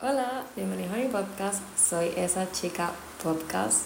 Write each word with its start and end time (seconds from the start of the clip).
Hola, 0.00 0.44
bienvenidos 0.54 0.92
a 0.92 0.96
mi 0.98 1.08
podcast. 1.08 1.60
Soy 1.76 2.12
esa 2.16 2.48
chica 2.52 2.92
podcast. 3.20 3.78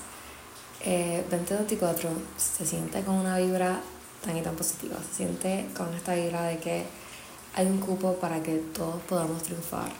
Eh, 0.82 1.24
2024 1.30 2.10
se 2.36 2.66
siente 2.66 3.02
con 3.02 3.14
una 3.14 3.38
vibra 3.38 3.80
tan 4.22 4.36
y 4.36 4.42
tan 4.42 4.54
positiva. 4.54 4.96
Se 5.08 5.16
siente 5.16 5.70
con 5.74 5.94
esta 5.94 6.14
vibra 6.14 6.42
de 6.42 6.58
que 6.58 6.84
hay 7.54 7.64
un 7.64 7.78
cupo 7.80 8.16
para 8.16 8.42
que 8.42 8.56
todos 8.56 9.00
podamos 9.04 9.42
triunfar. 9.42 9.90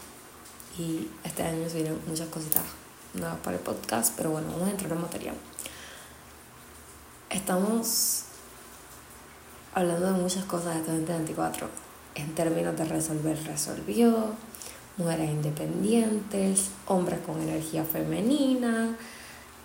Y 0.77 1.09
este 1.23 1.41
año 1.41 1.67
se 1.67 1.81
vienen 1.81 1.99
muchas 2.05 2.27
cositas 2.27 2.61
nuevas 3.15 3.39
para 3.39 3.57
el 3.57 3.63
podcast, 3.63 4.13
pero 4.15 4.29
bueno, 4.29 4.49
vamos 4.51 4.67
a 4.67 4.71
entrar 4.71 4.91
en 4.91 5.01
materia. 5.01 5.33
Estamos 7.31 8.25
hablando 9.73 10.13
de 10.13 10.21
muchas 10.21 10.45
cosas 10.45 10.75
de 10.75 10.79
este 10.81 10.91
2024 10.91 11.67
en 12.13 12.35
términos 12.35 12.77
de 12.77 12.85
resolver, 12.85 13.43
resolvió 13.45 14.35
mujeres 14.97 15.29
independientes, 15.29 16.69
hombres 16.87 17.19
con 17.25 17.41
energía 17.41 17.83
femenina, 17.83 18.95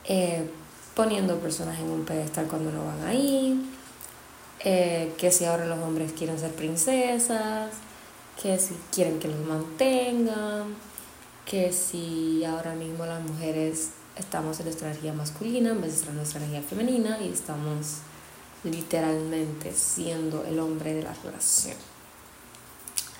eh, 0.04 0.48
poniendo 0.94 1.38
personas 1.38 1.78
en 1.78 1.90
un 1.90 2.04
pedestal 2.04 2.46
cuando 2.46 2.72
no 2.72 2.84
van 2.84 3.04
ahí, 3.06 3.70
eh, 4.60 5.12
que 5.18 5.30
si 5.30 5.44
ahora 5.44 5.66
los 5.66 5.78
hombres 5.78 6.12
quieren 6.12 6.38
ser 6.38 6.52
princesas, 6.52 7.70
que 8.40 8.58
si 8.58 8.74
quieren 8.92 9.18
que 9.18 9.28
los 9.28 9.40
mantengan, 9.46 10.74
que 11.44 11.72
si 11.72 12.44
ahora 12.44 12.74
mismo 12.74 13.06
las 13.06 13.22
mujeres 13.22 13.90
estamos 14.16 14.58
en 14.58 14.66
nuestra 14.66 14.88
energía 14.90 15.12
masculina 15.12 15.70
en 15.70 15.80
vez 15.80 16.02
de 16.02 16.10
en 16.10 16.16
nuestra 16.16 16.40
energía 16.40 16.62
femenina 16.62 17.18
y 17.20 17.28
estamos 17.28 17.98
literalmente 18.64 19.72
siendo 19.72 20.44
el 20.44 20.58
hombre 20.58 20.94
de 20.94 21.02
la 21.02 21.14
relación. 21.24 21.76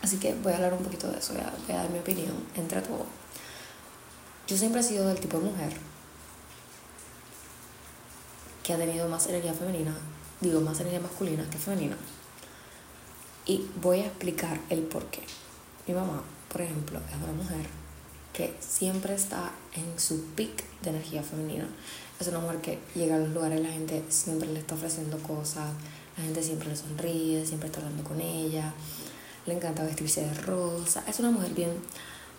Así 0.02 0.19
que 0.19 0.34
voy 0.34 0.52
a 0.52 0.57
hablar 0.57 0.75
un 0.75 0.84
poquito 0.84 1.11
de 1.11 1.19
eso, 1.19 1.34
voy 1.34 1.43
a, 1.43 1.79
dar 1.79 1.91
mi 1.91 1.98
opinión 1.98 2.34
entre 2.55 2.80
todo. 2.83 3.05
Yo 4.47 4.57
siempre 4.57 4.80
he 4.80 4.84
sido 4.84 5.07
del 5.07 5.19
tipo 5.19 5.38
de 5.38 5.45
mujer 5.45 5.73
que 8.63 8.73
ha 8.73 8.77
tenido 8.77 9.09
más 9.09 9.27
energía 9.27 9.55
femenina, 9.55 9.95
digo 10.40 10.60
más 10.60 10.79
energía 10.80 11.01
masculina 11.01 11.49
que 11.51 11.59
femenina. 11.59 11.96
Y 13.45 13.66
voy 13.80 14.01
a 14.01 14.07
explicar 14.07 14.60
el 14.68 14.82
por 14.82 15.07
qué. 15.07 15.23
Mi 15.87 15.95
mamá, 15.95 16.23
por 16.52 16.60
ejemplo, 16.60 17.01
es 17.10 17.16
una 17.16 17.33
mujer 17.33 17.66
que 18.33 18.55
siempre 18.60 19.15
está 19.15 19.52
en 19.74 19.99
su 19.99 20.27
pic 20.35 20.65
de 20.83 20.90
energía 20.90 21.23
femenina. 21.23 21.66
Es 22.21 22.29
una 22.29 22.38
mujer 22.38 22.60
que 22.60 22.79
llega 22.95 23.16
a 23.16 23.18
los 23.18 23.30
lugares, 23.30 23.60
la 23.60 23.71
gente 23.71 24.05
siempre 24.10 24.49
le 24.49 24.60
está 24.60 24.74
ofreciendo 24.74 25.18
cosas, 25.18 25.71
la 26.16 26.24
gente 26.24 26.43
siempre 26.43 26.68
le 26.68 26.77
sonríe, 26.77 27.45
siempre 27.46 27.68
está 27.68 27.80
hablando 27.80 28.05
con 28.05 28.21
ella 28.21 28.74
le 29.49 29.54
encanta 29.54 29.82
vestirse 29.82 30.21
de 30.21 30.35
rosa. 30.35 31.02
Es 31.09 31.18
una 31.18 31.30
mujer 31.30 31.52
bien, 31.54 31.73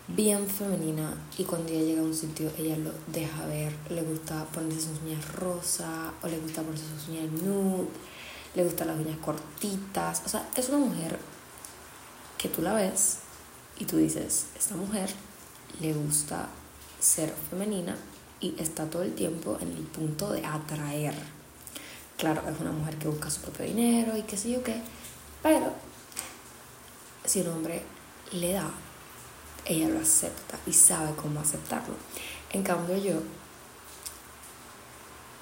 bien 0.07 0.47
femenina 0.47 1.13
y 1.37 1.43
cuando 1.43 1.69
ella 1.69 1.81
llega 1.81 2.01
a 2.01 2.05
un 2.05 2.13
sitio 2.13 2.51
ella 2.57 2.77
lo 2.77 2.91
deja 3.07 3.45
ver. 3.47 3.73
Le 3.89 4.03
gusta 4.03 4.45
ponerse 4.45 4.87
sus 4.87 5.01
uñas 5.01 5.33
rosa 5.33 6.13
o 6.21 6.27
le 6.27 6.37
gusta 6.37 6.61
ponerse 6.61 6.85
sus 6.85 7.09
uñas 7.09 7.31
nude, 7.43 7.87
le 8.55 8.63
gustan 8.63 8.87
las 8.87 8.99
uñas 8.99 9.17
cortitas. 9.17 10.21
O 10.25 10.29
sea, 10.29 10.47
es 10.55 10.69
una 10.69 10.77
mujer 10.77 11.19
que 12.37 12.47
tú 12.47 12.61
la 12.61 12.73
ves 12.73 13.17
y 13.79 13.85
tú 13.85 13.97
dices, 13.97 14.45
esta 14.57 14.75
mujer 14.75 15.09
le 15.81 15.93
gusta 15.93 16.47
ser 16.99 17.33
femenina 17.49 17.97
y 18.39 18.55
está 18.59 18.89
todo 18.89 19.01
el 19.01 19.15
tiempo 19.15 19.57
en 19.59 19.69
el 19.69 19.83
punto 19.83 20.31
de 20.31 20.45
atraer. 20.45 21.15
Claro, 22.17 22.43
es 22.49 22.59
una 22.59 22.71
mujer 22.71 22.97
que 22.97 23.07
busca 23.07 23.29
su 23.29 23.41
propio 23.41 23.65
dinero 23.65 24.15
y 24.15 24.23
qué 24.23 24.37
sé 24.37 24.51
yo 24.51 24.61
qué, 24.61 24.81
pero 25.41 25.73
si 27.29 27.41
un 27.41 27.49
hombre 27.49 27.83
le 28.31 28.53
da, 28.53 28.71
ella 29.63 29.87
lo 29.87 29.99
acepta 29.99 30.57
y 30.65 30.73
sabe 30.73 31.15
cómo 31.15 31.39
aceptarlo. 31.39 31.93
En 32.51 32.63
cambio 32.63 32.97
yo 32.97 33.21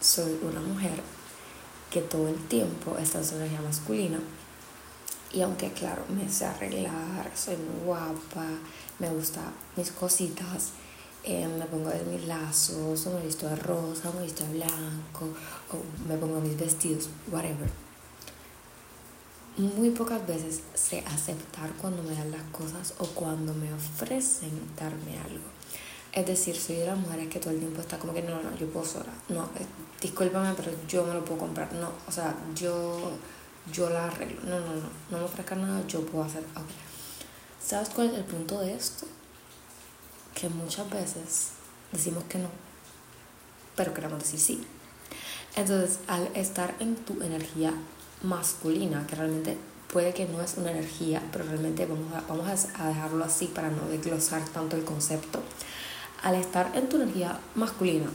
soy 0.01 0.37
una 0.43 0.59
mujer 0.59 1.01
que 1.89 2.01
todo 2.01 2.27
el 2.27 2.35
tiempo 2.49 2.97
está 2.97 3.19
en 3.19 3.25
su 3.25 3.35
energía 3.35 3.61
masculina 3.61 4.19
y 5.31 5.41
aunque 5.41 5.71
claro, 5.71 6.03
me 6.09 6.29
sé 6.29 6.43
arreglar, 6.45 7.31
soy 7.33 7.55
muy 7.55 7.85
guapa, 7.85 8.47
me 8.99 9.09
gustan 9.09 9.53
mis 9.77 9.91
cositas, 9.91 10.71
eh, 11.23 11.47
me 11.47 11.65
pongo 11.67 11.89
mis 12.11 12.27
lazos, 12.27 13.07
o 13.07 13.13
me 13.13 13.21
visto 13.25 13.47
de 13.47 13.55
rosa, 13.55 14.09
o 14.09 14.13
me 14.13 14.23
visto 14.23 14.43
de 14.43 14.55
blanco, 14.55 15.29
o 15.71 16.07
me 16.09 16.17
pongo 16.17 16.41
mis 16.41 16.57
vestidos, 16.57 17.09
whatever 17.31 17.86
muy 19.57 19.89
pocas 19.89 20.25
veces 20.27 20.61
sé 20.75 21.03
aceptar 21.07 21.71
cuando 21.81 22.03
me 22.03 22.13
dan 22.13 22.31
las 22.31 22.43
cosas 22.51 22.93
o 22.99 23.05
cuando 23.07 23.53
me 23.53 23.73
ofrecen 23.73 24.51
darme 24.79 25.17
algo. 25.17 25.45
Es 26.13 26.25
decir, 26.25 26.55
soy 26.55 26.77
de 26.77 26.85
las 26.85 26.97
mujeres 26.97 27.27
que 27.27 27.39
todo 27.39 27.51
el 27.51 27.59
tiempo 27.59 27.81
está 27.81 27.97
como 27.97 28.13
que 28.13 28.21
no, 28.21 28.41
no, 28.41 28.55
yo 28.55 28.67
puedo 28.69 28.85
sola. 28.85 29.11
No, 29.29 29.43
eh, 29.55 29.65
discúlpame, 30.01 30.53
pero 30.55 30.71
yo 30.87 31.05
me 31.05 31.13
lo 31.13 31.25
puedo 31.25 31.41
comprar. 31.41 31.71
No, 31.73 31.91
o 32.07 32.11
sea, 32.11 32.35
yo, 32.55 33.11
yo 33.71 33.89
la 33.89 34.05
arreglo. 34.05 34.41
No, 34.43 34.59
no, 34.59 34.73
no, 34.75 34.89
no 35.11 35.17
me 35.17 35.23
ofrezca 35.23 35.55
nada, 35.55 35.85
yo 35.87 36.05
puedo 36.05 36.23
hacer. 36.23 36.43
¿Sabes 37.63 37.89
cuál 37.89 38.11
es 38.11 38.13
el 38.15 38.23
punto 38.23 38.59
de 38.59 38.73
esto? 38.73 39.05
Que 40.33 40.49
muchas 40.49 40.89
veces 40.89 41.49
decimos 41.91 42.23
que 42.25 42.37
no, 42.37 42.49
pero 43.75 43.93
queremos 43.93 44.19
decir 44.19 44.39
sí. 44.39 44.67
Entonces, 45.55 45.99
al 46.07 46.27
estar 46.35 46.75
en 46.79 46.95
tu 46.95 47.21
energía 47.23 47.73
masculina, 48.23 49.05
que 49.07 49.15
realmente 49.15 49.57
puede 49.91 50.13
que 50.13 50.25
no 50.25 50.41
es 50.41 50.55
una 50.57 50.71
energía, 50.71 51.21
pero 51.31 51.45
realmente 51.45 51.85
vamos 51.85 52.13
a, 52.13 52.21
vamos 52.21 52.67
a 52.75 52.87
dejarlo 52.87 53.23
así 53.23 53.47
para 53.47 53.69
no 53.69 53.87
desglosar 53.87 54.43
tanto 54.49 54.75
el 54.75 54.83
concepto. 54.83 55.41
Al 56.23 56.35
estar 56.35 56.71
en 56.75 56.89
tu 56.89 56.97
energía 56.97 57.39
masculina, 57.55 58.07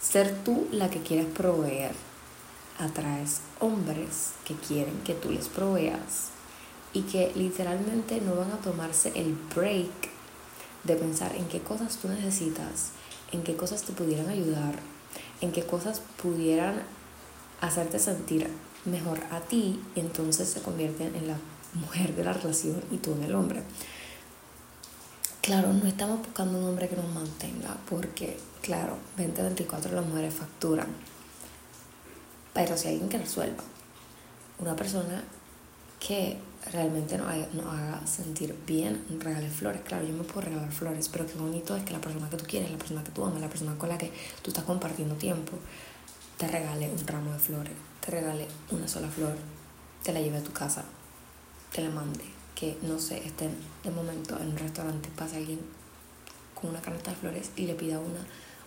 ser 0.00 0.34
tú 0.44 0.66
la 0.72 0.90
que 0.90 1.00
quieres 1.00 1.26
proveer, 1.26 1.92
atraes 2.78 3.40
hombres 3.60 4.32
que 4.44 4.54
quieren 4.54 4.98
que 5.04 5.14
tú 5.14 5.30
les 5.30 5.48
proveas 5.48 6.30
y 6.92 7.02
que 7.02 7.32
literalmente 7.34 8.20
no 8.20 8.34
van 8.34 8.50
a 8.50 8.58
tomarse 8.58 9.12
el 9.14 9.36
break 9.54 10.10
de 10.84 10.96
pensar 10.96 11.34
en 11.36 11.46
qué 11.46 11.60
cosas 11.60 11.96
tú 11.98 12.08
necesitas, 12.08 12.90
en 13.30 13.42
qué 13.42 13.56
cosas 13.56 13.82
te 13.82 13.92
pudieran 13.92 14.28
ayudar, 14.28 14.74
en 15.40 15.52
qué 15.52 15.64
cosas 15.64 16.02
pudieran 16.20 16.82
hacerte 17.60 17.98
sentir 17.98 18.50
mejor 18.84 19.20
a 19.30 19.40
ti 19.40 19.80
entonces 19.94 20.48
se 20.48 20.60
convierten 20.60 21.14
en 21.14 21.28
la 21.28 21.36
mujer 21.74 22.14
de 22.14 22.24
la 22.24 22.32
relación 22.32 22.82
y 22.90 22.98
tú 22.98 23.12
en 23.12 23.24
el 23.24 23.34
hombre. 23.34 23.62
Claro, 25.40 25.72
no 25.72 25.86
estamos 25.86 26.18
buscando 26.18 26.58
un 26.58 26.64
hombre 26.64 26.88
que 26.88 26.96
nos 26.96 27.12
mantenga 27.12 27.76
porque, 27.88 28.38
claro, 28.60 28.96
2024 29.16 29.92
las 29.92 30.06
mujeres 30.06 30.34
facturan. 30.34 30.86
Pero 32.54 32.76
si 32.76 32.88
alguien 32.88 33.08
que 33.08 33.18
resuelva, 33.18 33.64
una 34.58 34.76
persona 34.76 35.24
que 35.98 36.38
realmente 36.70 37.18
nos 37.18 37.26
haga 37.26 38.06
sentir 38.06 38.56
bien, 38.66 39.04
regale 39.18 39.48
flores. 39.48 39.80
Claro, 39.82 40.06
yo 40.06 40.14
me 40.14 40.22
puedo 40.22 40.42
regalar 40.42 40.70
flores, 40.70 41.08
pero 41.08 41.26
qué 41.26 41.34
bonito 41.34 41.76
es 41.76 41.82
que 41.82 41.92
la 41.92 42.00
persona 42.00 42.28
que 42.28 42.36
tú 42.36 42.44
quieres, 42.44 42.70
la 42.70 42.78
persona 42.78 43.02
que 43.02 43.10
tú 43.10 43.24
amas, 43.24 43.40
la 43.40 43.48
persona 43.48 43.76
con 43.76 43.88
la 43.88 43.98
que 43.98 44.12
tú 44.42 44.50
estás 44.50 44.64
compartiendo 44.64 45.16
tiempo, 45.16 45.52
te 46.36 46.46
regale 46.46 46.90
un 46.90 47.06
ramo 47.06 47.32
de 47.32 47.38
flores 47.38 47.91
te 48.04 48.10
regale 48.10 48.48
una 48.70 48.88
sola 48.88 49.08
flor, 49.08 49.36
te 50.02 50.12
la 50.12 50.20
lleve 50.20 50.38
a 50.38 50.42
tu 50.42 50.52
casa, 50.52 50.84
te 51.72 51.82
la 51.82 51.90
mande, 51.90 52.24
que 52.54 52.76
no 52.82 52.98
sé, 52.98 53.24
estén 53.24 53.54
de 53.84 53.90
momento 53.90 54.36
en 54.38 54.48
un 54.48 54.58
restaurante, 54.58 55.08
pase 55.16 55.36
alguien 55.36 55.60
con 56.54 56.70
una 56.70 56.80
canasta 56.80 57.12
de 57.12 57.16
flores 57.16 57.50
y 57.56 57.66
le 57.66 57.74
pida 57.74 58.00
una 58.00 58.20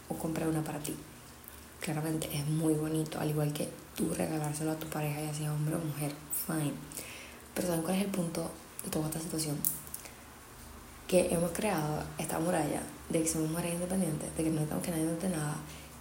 o 0.08 0.16
compre 0.16 0.48
una 0.48 0.64
para 0.64 0.80
ti. 0.80 0.96
Claramente 1.82 2.30
es 2.34 2.48
muy 2.48 2.74
bonito, 2.74 3.20
al 3.20 3.30
igual 3.30 3.52
que 3.52 3.70
tú 3.96 4.14
regalárselo 4.14 4.72
a 4.72 4.80
tu 4.80 4.88
pareja, 4.88 5.22
ya 5.22 5.34
sea 5.34 5.54
hombre 5.54 5.76
o 5.76 5.80
mujer, 5.80 6.14
fine. 6.48 6.74
Pero 7.54 7.68
¿saben 7.68 7.84
cuál 7.84 7.98
es 7.98 8.06
el 8.06 8.12
punto 8.12 8.50
de 8.84 8.90
toda 8.90 9.08
esta 9.08 9.20
situación? 9.20 9.58
Que 11.08 11.34
hemos 11.34 11.52
creado 11.52 12.04
esta 12.18 12.40
muralla 12.40 12.82
de 13.10 13.22
que 13.22 13.28
somos 13.28 13.52
mujeres 13.52 13.76
independientes, 13.76 14.36
de 14.36 14.44
que 14.44 14.50
no 14.50 14.56
necesitamos 14.56 14.86
que 14.86 14.92
nadie 14.92 15.04
nos 15.04 15.22
dé 15.22 15.30
nada, 15.30 15.56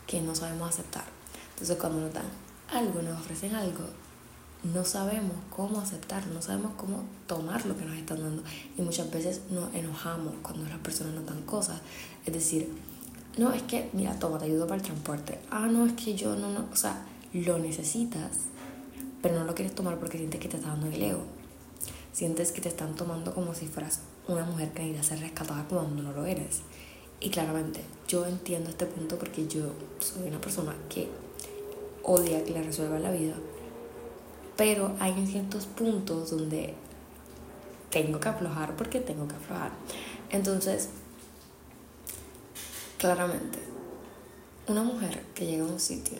que 0.07 0.21
no 0.23 0.35
sabemos 0.35 0.69
aceptar. 0.71 1.05
Entonces 1.53 1.77
cuando 1.77 2.01
nos 2.01 2.15
dan 2.15 2.44
algo, 2.73 3.03
nos 3.03 3.21
ofrecen 3.21 3.55
algo, 3.55 3.85
no 4.73 4.85
sabemos 4.85 5.37
cómo 5.55 5.81
aceptar, 5.81 6.27
no 6.29 6.41
sabemos 6.41 6.73
cómo 6.77 7.05
tomar 7.27 7.65
lo 7.67 7.77
que 7.77 7.85
nos 7.85 7.97
están 7.97 8.23
dando. 8.23 8.43
Y 8.79 8.83
muchas 8.83 9.11
veces 9.11 9.43
nos 9.51 9.75
enojamos 9.75 10.33
cuando 10.43 10.67
las 10.69 10.79
personas 10.79 11.15
nos 11.15 11.27
dan 11.27 11.43
cosas. 11.43 11.81
Es 12.25 12.33
decir, 12.33 12.71
no, 13.37 13.53
es 13.53 13.63
que, 13.63 13.91
mira, 13.93 14.19
toma, 14.19 14.39
te 14.39 14.47
ayudo 14.47 14.67
para 14.67 14.77
el 14.77 14.83
transporte. 14.83 15.39
Ah, 15.51 15.67
no, 15.67 15.87
es 15.87 15.93
que 15.93 16.15
yo 16.15 16.35
no, 16.37 16.51
no, 16.51 16.67
o 16.73 16.77
sea, 16.77 17.05
lo 17.33 17.59
necesitas, 17.59 18.31
pero 19.21 19.39
no 19.39 19.45
lo 19.45 19.55
quieres 19.55 19.75
tomar 19.75 19.99
porque 19.99 20.19
sientes 20.19 20.41
que 20.41 20.49
te 20.49 20.57
está 20.57 20.69
dando 20.69 20.87
el 20.87 21.03
ego. 21.03 21.25
Sientes 22.13 22.53
que 22.53 22.61
te 22.61 22.69
están 22.69 22.95
tomando 22.95 23.35
como 23.35 23.55
si 23.55 23.67
fueras 23.67 24.01
una 24.29 24.45
mujer 24.45 24.73
que 24.73 24.83
necesita 24.83 25.17
ser 25.17 25.21
rescatada 25.21 25.67
cuando 25.69 26.03
no 26.03 26.13
lo 26.13 26.25
eres. 26.25 26.63
Y 27.21 27.31
claramente, 27.31 27.81
yo 28.09 28.25
entiendo 28.27 28.71
este 28.71 28.87
punto 28.87 29.19
porque 29.19 29.47
yo 29.47 29.73
soy 29.99 30.29
una 30.29 30.41
persona 30.41 30.75
que 30.89 31.09
odia 32.05 32.45
que 32.45 32.53
le 32.53 32.63
resuelva 32.63 32.99
la 32.99 33.11
vida, 33.11 33.35
pero 34.57 34.95
hay 35.01 35.27
ciertos 35.27 35.67
puntos 35.67 36.31
donde 36.31 36.75
tengo 37.91 38.21
que 38.21 38.29
aflojar 38.29 38.77
porque 38.77 39.01
tengo 39.01 39.27
que 39.27 39.35
aflojar. 39.35 39.73
Entonces, 40.31 40.89
claramente, 42.99 43.59
una 44.67 44.83
mujer 44.83 45.23
que 45.35 45.47
llega 45.47 45.65
a 45.65 45.69
un 45.69 45.81
sitio 45.81 46.19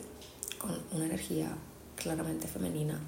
con 0.59 0.71
una 0.91 1.05
energía 1.05 1.49
claramente 1.95 2.47
femenina, 2.47 2.99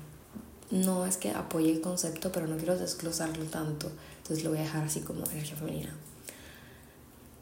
no 0.72 1.06
es 1.06 1.18
que 1.18 1.32
apoye 1.32 1.72
el 1.72 1.82
concepto, 1.82 2.32
pero 2.32 2.48
no 2.48 2.58
quiero 2.58 2.78
desglosarlo 2.78 3.46
tanto, 3.46 3.92
entonces 4.18 4.44
lo 4.44 4.52
voy 4.52 4.60
a 4.60 4.64
dejar 4.64 4.84
así 4.84 5.02
como 5.02 5.26
energía 5.32 5.56
femenina. 5.56 5.96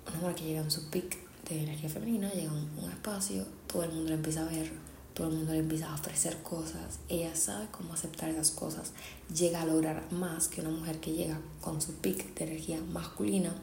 Una 0.07 0.17
mujer 0.19 0.35
que 0.35 0.43
llega 0.43 0.61
en 0.61 0.71
su 0.71 0.89
pic 0.89 1.17
de 1.49 1.63
energía 1.63 1.89
femenina, 1.89 2.31
llega 2.31 2.51
a 2.51 2.53
un, 2.53 2.91
espacio, 2.91 3.45
todo 3.67 3.83
el 3.83 3.91
mundo 3.91 4.09
la 4.09 4.15
empieza 4.15 4.41
a 4.41 4.49
ver, 4.49 4.71
todo 5.15 5.29
el 5.29 5.33
mundo 5.37 5.53
le 5.53 5.59
empieza 5.59 5.89
a 5.89 5.95
ofrecer 5.95 6.43
cosas, 6.43 6.99
ella 7.07 7.33
sabe 7.35 7.67
cómo 7.71 7.93
aceptar 7.93 8.29
esas 8.29 8.51
cosas, 8.51 8.91
llega 9.33 9.61
a 9.61 9.65
lograr 9.65 10.11
más 10.11 10.49
que 10.49 10.59
una 10.59 10.71
mujer 10.71 10.99
que 10.99 11.13
llega 11.13 11.39
con 11.61 11.81
su 11.81 11.93
pic 11.93 12.35
de 12.35 12.43
energía 12.43 12.81
masculina 12.91 13.55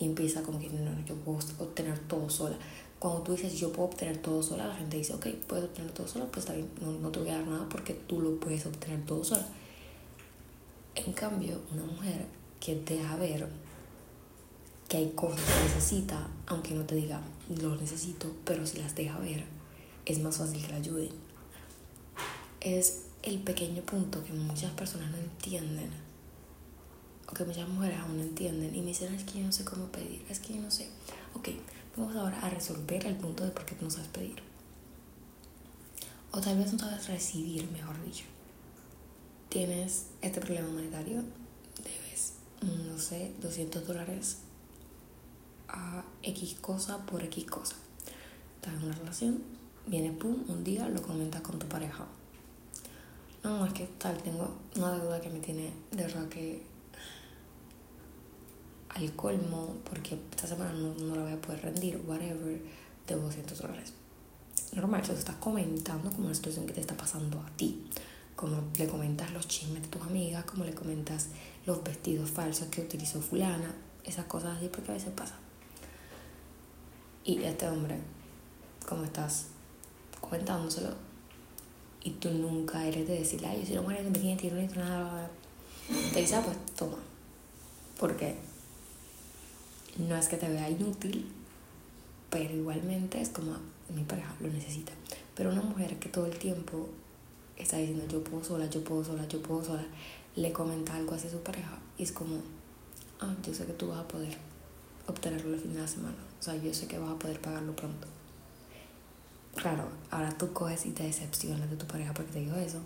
y 0.00 0.06
empieza 0.06 0.42
como 0.42 0.58
que 0.58 0.68
no, 0.70 0.90
yo 1.06 1.14
puedo 1.14 1.38
obtener 1.60 2.00
todo 2.00 2.28
sola. 2.28 2.56
Cuando 2.98 3.22
tú 3.22 3.32
dices 3.32 3.54
yo 3.54 3.70
puedo 3.70 3.88
obtener 3.88 4.18
todo 4.18 4.42
sola, 4.42 4.66
la 4.66 4.74
gente 4.74 4.96
dice, 4.96 5.14
ok, 5.14 5.28
puedes 5.46 5.66
obtener 5.66 5.92
todo 5.92 6.08
sola, 6.08 6.26
pues 6.26 6.44
está 6.44 6.54
bien, 6.54 6.68
no, 6.80 6.90
no 6.90 7.10
te 7.10 7.20
voy 7.20 7.28
a 7.28 7.38
dar 7.38 7.46
nada 7.46 7.68
porque 7.68 7.94
tú 7.94 8.20
lo 8.20 8.40
puedes 8.40 8.66
obtener 8.66 9.06
todo 9.06 9.22
sola. 9.22 9.46
En 10.96 11.12
cambio, 11.12 11.60
una 11.72 11.84
mujer 11.84 12.26
que 12.58 12.74
deja 12.74 13.14
ver 13.14 13.48
que 14.88 14.96
hay 14.96 15.12
cosas 15.14 15.40
que 15.40 15.68
necesita, 15.68 16.26
aunque 16.46 16.74
no 16.74 16.84
te 16.84 16.96
diga 16.96 17.20
lo 17.60 17.76
necesito, 17.76 18.34
pero 18.44 18.66
si 18.66 18.78
las 18.78 18.96
deja 18.96 19.16
ver, 19.20 19.57
es 20.08 20.18
más 20.20 20.38
fácil 20.38 20.62
que 20.62 20.72
la 20.72 20.76
ayuden. 20.76 21.10
Es 22.60 23.02
el 23.22 23.38
pequeño 23.40 23.82
punto 23.82 24.24
que 24.24 24.32
muchas 24.32 24.72
personas 24.72 25.10
no 25.10 25.18
entienden, 25.18 25.90
o 27.30 27.34
que 27.34 27.44
muchas 27.44 27.68
mujeres 27.68 27.98
aún 27.98 28.16
no 28.16 28.22
entienden, 28.22 28.74
y 28.74 28.80
me 28.80 28.88
dicen, 28.88 29.14
es 29.14 29.24
que 29.24 29.40
yo 29.40 29.44
no 29.44 29.52
sé 29.52 29.64
cómo 29.64 29.86
pedir, 29.86 30.24
es 30.28 30.40
que 30.40 30.54
yo 30.54 30.62
no 30.62 30.70
sé. 30.70 30.88
Ok, 31.34 31.50
vamos 31.96 32.16
ahora 32.16 32.40
a 32.40 32.50
resolver 32.50 33.06
el 33.06 33.16
punto 33.16 33.44
de 33.44 33.50
por 33.50 33.66
qué 33.66 33.74
tú 33.74 33.84
no 33.84 33.90
sabes 33.90 34.08
pedir. 34.08 34.42
O 36.30 36.40
tal 36.40 36.58
vez 36.58 36.72
no 36.72 36.78
sabes 36.78 37.06
recibir, 37.06 37.70
mejor 37.70 38.02
dicho. 38.04 38.24
Tienes 39.48 40.06
este 40.20 40.40
problema 40.40 40.68
monetario, 40.68 41.22
debes, 41.82 42.34
no 42.62 42.98
sé, 42.98 43.32
200 43.40 43.86
dólares 43.86 44.38
a 45.68 46.04
X 46.22 46.56
cosa 46.60 47.04
por 47.06 47.22
X 47.24 47.44
cosa. 47.46 47.76
Estás 48.56 48.74
en 48.74 48.84
una 48.84 48.94
relación, 48.94 49.57
viene 49.88 50.12
pum, 50.12 50.36
un 50.48 50.62
día 50.62 50.88
lo 50.88 51.02
comentas 51.02 51.40
con 51.40 51.58
tu 51.58 51.66
pareja. 51.66 52.06
No, 53.42 53.64
es 53.64 53.72
que 53.72 53.86
tal, 53.98 54.16
tengo 54.22 54.56
una 54.76 54.92
deuda 54.98 55.20
que 55.20 55.30
me 55.30 55.40
tiene 55.40 55.72
de 55.90 56.02
verdad 56.02 56.28
que 56.28 56.62
al 58.90 59.12
colmo, 59.14 59.74
porque 59.88 60.18
esta 60.30 60.46
semana 60.46 60.72
no, 60.72 60.94
no 60.94 61.16
la 61.16 61.22
voy 61.22 61.32
a 61.32 61.40
poder 61.40 61.62
rendir, 61.62 62.02
whatever, 62.06 62.60
de 63.06 63.14
200 63.14 63.58
dólares. 63.58 63.92
Normal, 64.74 65.00
eso 65.02 65.12
estás 65.12 65.36
comentando 65.36 66.10
como 66.10 66.26
una 66.26 66.34
situación 66.34 66.66
que 66.66 66.74
te 66.74 66.80
está 66.80 66.96
pasando 66.96 67.40
a 67.40 67.50
ti. 67.56 67.84
Como 68.36 68.62
le 68.76 68.86
comentas 68.86 69.32
los 69.32 69.48
chismes 69.48 69.82
de 69.82 69.88
tus 69.88 70.02
amigas, 70.02 70.44
como 70.44 70.64
le 70.64 70.74
comentas 70.74 71.28
los 71.66 71.82
vestidos 71.82 72.30
falsos 72.30 72.68
que 72.68 72.82
utilizó 72.82 73.20
fulana, 73.20 73.74
esas 74.04 74.26
cosas 74.26 74.56
así, 74.56 74.68
porque 74.68 74.90
a 74.90 74.94
veces 74.94 75.12
pasa. 75.12 75.34
Y 77.24 77.42
este 77.42 77.68
hombre, 77.68 77.98
como 78.86 79.04
estás 79.04 79.48
comentándoselo, 80.28 80.90
y 82.02 82.10
tú 82.12 82.30
nunca 82.30 82.86
eres 82.86 83.08
de 83.08 83.18
decirle, 83.18 83.48
ay, 83.48 83.60
yo 83.60 83.66
soy 83.66 83.72
una 83.78 83.82
mujer 83.82 83.98
independiente 84.00 84.46
y 84.46 84.50
no 84.50 84.56
necesito 84.56 84.80
nada, 84.80 85.30
te 86.12 86.20
dice, 86.20 86.36
ah, 86.36 86.42
pues 86.44 86.56
toma. 86.76 86.98
Porque 87.98 88.36
no 89.96 90.16
es 90.16 90.28
que 90.28 90.36
te 90.36 90.48
vea 90.48 90.70
inútil, 90.70 91.26
pero 92.30 92.54
igualmente 92.54 93.20
es 93.20 93.30
como 93.30 93.56
mi 93.94 94.04
pareja 94.04 94.34
lo 94.40 94.48
necesita. 94.48 94.92
Pero 95.34 95.50
una 95.50 95.62
mujer 95.62 95.98
que 95.98 96.08
todo 96.08 96.26
el 96.26 96.38
tiempo 96.38 96.88
está 97.56 97.78
diciendo 97.78 98.06
yo 98.08 98.22
puedo 98.22 98.44
sola, 98.44 98.66
yo 98.70 98.84
puedo 98.84 99.04
sola, 99.04 99.26
yo 99.28 99.42
puedo 99.42 99.64
sola, 99.64 99.84
le 100.36 100.52
comenta 100.52 100.94
algo 100.94 101.14
hacia 101.14 101.30
su 101.30 101.40
pareja 101.40 101.78
y 101.96 102.04
es 102.04 102.12
como, 102.12 102.36
ah, 103.20 103.34
yo 103.44 103.52
sé 103.52 103.66
que 103.66 103.72
tú 103.72 103.88
vas 103.88 103.98
a 103.98 104.08
poder 104.08 104.36
obtenerlo 105.06 105.54
el 105.54 105.60
fin 105.60 105.74
de 105.74 105.80
la 105.80 105.88
semana. 105.88 106.16
O 106.38 106.42
sea, 106.42 106.56
yo 106.56 106.72
sé 106.72 106.86
que 106.86 106.98
vas 106.98 107.10
a 107.10 107.18
poder 107.18 107.40
pagarlo 107.40 107.74
pronto. 107.74 108.06
Claro, 109.54 109.88
ahora 110.10 110.30
tú 110.36 110.52
coges 110.52 110.86
y 110.86 110.90
te 110.90 111.02
decepcionas 111.02 111.68
de 111.68 111.76
tu 111.76 111.86
pareja 111.86 112.14
porque 112.14 112.32
te 112.32 112.40
dijo 112.40 112.56
eso. 112.56 112.80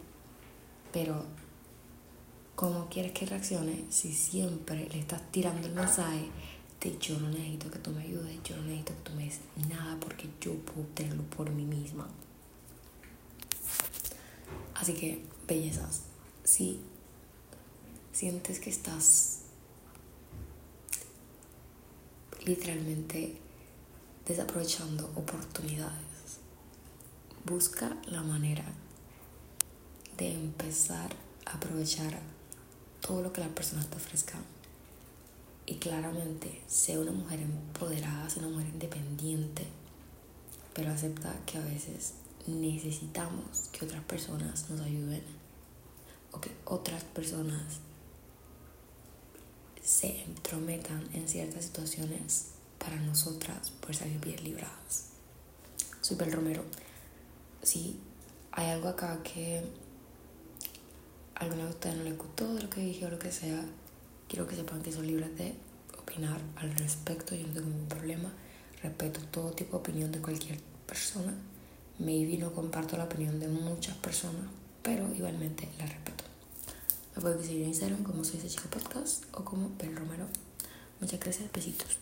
Pero, 0.93 1.25
¿cómo 2.55 2.88
quieres 2.88 3.12
que 3.12 3.26
reaccione 3.26 3.85
si 3.91 4.12
siempre 4.12 4.88
le 4.88 5.00
estás 5.00 5.23
tirando 5.31 5.67
el 5.67 5.75
mensaje 5.75 6.29
de 6.81 6.99
yo 6.99 7.19
no 7.20 7.29
necesito 7.29 7.70
que 7.70 7.79
tú 7.79 7.91
me 7.91 8.03
ayudes, 8.03 8.43
yo 8.43 8.56
no 8.56 8.62
necesito 8.62 8.94
que 8.94 9.11
tú 9.11 9.12
me 9.17 9.25
des 9.25 9.41
nada 9.69 9.97
porque 10.00 10.29
yo 10.41 10.55
puedo 10.61 10.81
obtenerlo 10.81 11.23
por 11.25 11.50
mí 11.50 11.64
misma? 11.64 12.09
Así 14.75 14.94
que, 14.94 15.25
bellezas, 15.47 16.03
si 16.44 16.81
sientes 18.12 18.59
que 18.59 18.70
estás 18.70 19.43
literalmente 22.44 23.37
desaprovechando 24.26 25.11
oportunidades. 25.14 26.12
Busca 27.44 27.96
la 28.06 28.22
manera 28.22 28.64
de 30.16 30.32
empezar 30.32 31.10
a 31.44 31.56
aprovechar 31.56 32.20
todo 33.00 33.20
lo 33.20 33.32
que 33.32 33.40
las 33.40 33.50
personas 33.50 33.88
te 33.88 33.96
ofrezcan. 33.96 34.42
Y 35.66 35.76
claramente, 35.76 36.62
sea 36.68 37.00
una 37.00 37.10
mujer 37.10 37.40
empoderada, 37.40 38.30
sea 38.30 38.44
una 38.44 38.52
mujer 38.52 38.68
independiente, 38.72 39.66
pero 40.72 40.92
acepta 40.92 41.34
que 41.44 41.58
a 41.58 41.62
veces 41.62 42.14
necesitamos 42.46 43.68
que 43.72 43.86
otras 43.86 44.04
personas 44.04 44.70
nos 44.70 44.80
ayuden 44.80 45.22
o 46.30 46.40
que 46.40 46.52
otras 46.64 47.02
personas 47.02 47.80
se 49.82 50.22
entrometan 50.22 51.08
en 51.12 51.28
ciertas 51.28 51.64
situaciones 51.64 52.52
para 52.78 52.96
nosotras 53.00 53.70
poder 53.80 53.96
salir 53.96 54.20
bien 54.20 54.44
libradas. 54.44 55.08
Soy 56.00 56.16
Bel 56.16 56.30
Romero. 56.30 56.64
Si 57.62 58.00
hay 58.50 58.70
algo 58.70 58.88
acá 58.88 59.23
que 59.23 59.62
a 61.35 61.41
alguna 61.41 61.64
de 61.64 61.70
ustedes 61.70 61.97
no 61.97 62.05
les 62.05 62.19
gustó 62.19 62.55
de 62.55 62.62
lo 62.62 62.70
que 62.70 62.81
dije 62.81 63.06
o 63.06 63.11
lo 63.11 63.19
que 63.19 63.31
sea, 63.31 63.64
quiero 64.29 64.47
que 64.47 64.56
sepan 64.56 64.82
que 64.82 64.93
son 64.93 65.06
libres 65.06 65.37
de 65.37 65.55
opinar 65.99 66.41
al 66.56 66.75
respecto. 66.76 67.35
Yo 67.35 67.47
no 67.47 67.55
tengo 67.55 67.69
ningún 67.69 67.88
problema. 67.88 68.33
Respeto 68.83 69.21
todo 69.31 69.52
tipo 69.52 69.73
de 69.73 69.78
opinión 69.78 70.11
de 70.11 70.21
cualquier 70.21 70.59
persona. 70.87 71.35
Maybe 71.99 72.37
no 72.38 72.52
comparto 72.52 72.97
la 72.97 73.04
opinión 73.04 73.38
de 73.38 73.49
muchas 73.49 73.97
personas, 73.97 74.47
pero 74.83 75.07
igualmente 75.14 75.69
la 75.78 75.87
respeto. 75.87 76.25
Me 77.14 77.23
pueden 77.23 77.42
seguir 77.42 77.62
en 77.62 77.69
Instagram 77.69 78.02
como 78.02 78.25
soy 78.25 78.38
ese 78.38 78.49
chico 78.49 78.69
podcast 78.71 79.25
o 79.35 79.45
como 79.45 79.71
Bel 79.78 79.95
Romero. 79.95 80.26
Muchas 81.00 81.21
gracias, 81.21 81.52
besitos. 81.52 82.01